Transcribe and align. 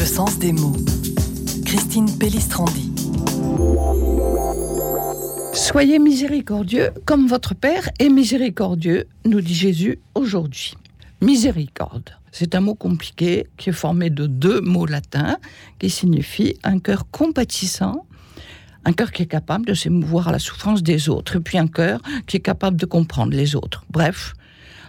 Le 0.00 0.06
sens 0.06 0.38
des 0.38 0.54
mots. 0.54 0.78
Christine 1.66 2.06
Pellistrandi. 2.18 2.90
Soyez 5.52 5.98
miséricordieux 5.98 6.88
comme 7.04 7.26
votre 7.26 7.54
Père 7.54 7.90
est 7.98 8.08
miséricordieux, 8.08 9.08
nous 9.26 9.42
dit 9.42 9.54
Jésus 9.54 9.98
aujourd'hui. 10.14 10.72
Miséricorde, 11.20 12.16
c'est 12.32 12.54
un 12.54 12.60
mot 12.60 12.74
compliqué 12.74 13.46
qui 13.58 13.68
est 13.68 13.74
formé 13.74 14.08
de 14.08 14.26
deux 14.26 14.62
mots 14.62 14.86
latins 14.86 15.36
qui 15.78 15.90
signifient 15.90 16.56
un 16.64 16.78
cœur 16.78 17.04
compatissant, 17.10 18.06
un 18.86 18.94
cœur 18.94 19.12
qui 19.12 19.24
est 19.24 19.26
capable 19.26 19.66
de 19.66 19.74
s'émouvoir 19.74 20.28
à 20.28 20.32
la 20.32 20.38
souffrance 20.38 20.82
des 20.82 21.10
autres, 21.10 21.36
et 21.36 21.40
puis 21.40 21.58
un 21.58 21.68
cœur 21.68 22.00
qui 22.26 22.38
est 22.38 22.40
capable 22.40 22.78
de 22.78 22.86
comprendre 22.86 23.32
les 23.34 23.54
autres. 23.54 23.84
Bref, 23.90 24.32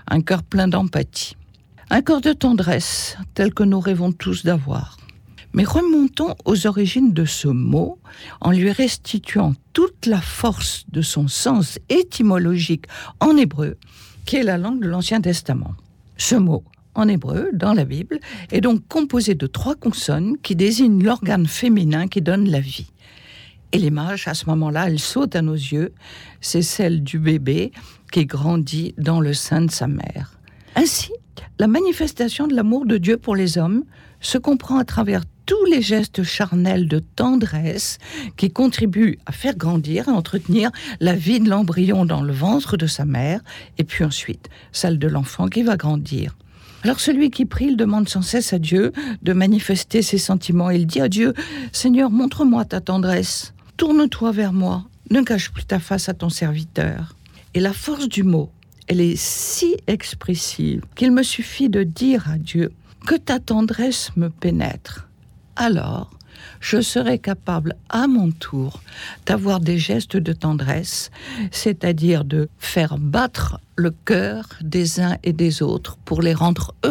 un 0.08 0.22
cœur 0.22 0.42
plein 0.42 0.70
d'empathie. 0.70 1.36
Un 1.90 2.02
cœur 2.02 2.22
de 2.22 2.32
tendresse, 2.32 3.18
tel 3.34 3.54
que 3.54 3.64
nous 3.64 3.82
rêvons 3.82 4.14
tous 4.14 4.46
d'avoir. 4.46 5.01
Mais 5.54 5.64
remontons 5.64 6.36
aux 6.46 6.68
origines 6.68 7.14
de 7.14 7.26
ce 7.26 7.48
mot 7.48 8.00
en 8.40 8.52
lui 8.52 8.72
restituant 8.72 9.54
toute 9.74 10.06
la 10.06 10.22
force 10.22 10.86
de 10.92 11.02
son 11.02 11.28
sens 11.28 11.80
étymologique 11.90 12.86
en 13.20 13.36
hébreu, 13.36 13.78
qui 14.26 14.38
est 14.38 14.44
la 14.44 14.58
langue 14.58 14.82
de 14.82 14.88
l'Ancien 14.88 15.22
Testament. 15.22 15.76
Ce 16.18 16.36
mot, 16.36 16.64
en 16.96 17.08
hébreu, 17.08 17.50
dans 17.54 17.74
la 17.74 17.86
Bible, 17.86 18.20
est 18.52 18.62
donc 18.62 18.88
composé 18.88 19.36
de 19.36 19.48
trois 19.48 19.76
consonnes 19.76 20.38
qui 20.42 20.56
désignent 20.56 21.04
l'organe 21.04 21.48
féminin 21.48 22.08
qui 22.08 22.22
donne 22.22 22.50
la 22.50 22.60
vie. 22.60 22.92
Et 23.74 23.78
l'image, 23.78 24.28
à 24.28 24.34
ce 24.34 24.46
moment-là, 24.48 24.88
elle 24.88 25.00
saute 25.00 25.36
à 25.36 25.42
nos 25.42 25.54
yeux, 25.54 25.94
c'est 26.42 26.62
celle 26.62 27.04
du 27.04 27.20
bébé 27.20 27.72
qui 28.12 28.26
grandit 28.26 28.94
dans 28.98 29.22
le 29.22 29.34
sein 29.34 29.62
de 29.62 29.72
sa 29.72 29.88
mère. 29.88 30.38
Ainsi, 30.76 31.12
la 31.60 31.68
manifestation 31.68 32.48
de 32.48 32.56
l'amour 32.56 32.86
de 32.86 32.98
Dieu 32.98 33.18
pour 33.18 33.36
les 33.36 33.58
hommes 33.58 33.84
se 34.20 34.38
comprend 34.38 34.78
à 34.78 34.84
travers 34.84 35.24
tous 35.52 35.66
les 35.66 35.82
gestes 35.82 36.24
charnels 36.24 36.88
de 36.88 37.00
tendresse 37.00 37.98
qui 38.38 38.52
contribuent 38.52 39.20
à 39.26 39.34
faire 39.34 39.58
grandir 39.58 40.08
et 40.08 40.12
entretenir 40.12 40.72
la 41.02 41.14
vie 41.14 41.42
de 41.42 41.50
l'embryon 41.50 42.06
dans 42.06 42.22
le 42.22 42.32
ventre 42.32 42.78
de 42.78 42.88
sa 42.88 43.04
mère, 43.04 43.42
et 43.78 43.84
puis 43.84 44.06
ensuite 44.06 44.48
celle 44.72 44.98
de 44.98 45.10
l'enfant 45.10 45.50
qui 45.50 45.62
va 45.64 45.76
grandir. 45.76 46.38
Alors 46.84 47.02
celui 47.02 47.32
qui 47.32 47.46
prie, 47.46 47.66
il 47.66 47.76
demande 47.76 48.08
sans 48.08 48.22
cesse 48.22 48.54
à 48.54 48.60
Dieu 48.60 48.94
de 49.24 49.34
manifester 49.34 50.02
ses 50.02 50.18
sentiments. 50.18 50.70
Il 50.70 50.88
dit 50.88 51.02
à 51.02 51.10
Dieu, 51.10 51.34
Seigneur, 51.74 52.12
montre-moi 52.12 52.64
ta 52.64 52.80
tendresse, 52.80 53.54
tourne-toi 53.76 54.32
vers 54.32 54.54
moi, 54.54 54.86
ne 55.10 55.20
cache 55.20 55.52
plus 55.52 55.66
ta 55.66 55.80
face 55.80 56.08
à 56.08 56.14
ton 56.14 56.30
serviteur. 56.30 57.14
Et 57.56 57.60
la 57.60 57.74
force 57.74 58.08
du 58.08 58.24
mot, 58.24 58.50
elle 58.88 59.02
est 59.02 59.18
si 59.18 59.76
expressive 59.88 60.84
qu'il 60.96 61.12
me 61.12 61.24
suffit 61.24 61.68
de 61.68 61.84
dire 61.84 62.30
à 62.30 62.38
Dieu, 62.38 62.72
que 63.06 63.16
ta 63.16 63.40
tendresse 63.40 64.12
me 64.16 64.30
pénètre 64.30 65.10
alors 65.56 66.12
je 66.60 66.82
serai 66.82 67.20
capable 67.20 67.76
à 67.90 68.08
mon 68.08 68.32
tour 68.32 68.82
d'avoir 69.26 69.60
des 69.60 69.78
gestes 69.78 70.18
de 70.18 70.34
tendresse, 70.34 71.12
c'est-à-dire 71.52 72.24
de 72.24 72.50
faire 72.60 72.98
battre 72.98 73.60
le 73.76 73.92
cœur 73.92 74.46
des 74.62 75.00
uns 75.00 75.18
et 75.24 75.34
des 75.34 75.62
autres 75.62 75.98
pour 76.06 76.22
les 76.22 76.34
rendre 76.34 76.74
heureux. 76.84 76.90